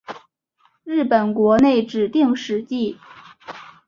[0.83, 2.97] 日本国内指定史迹。